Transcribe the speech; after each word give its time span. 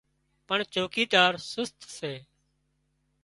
پڻ 0.47 0.57
چوڪيدار 0.73 1.33
سست 1.51 1.77
سي 1.97 2.13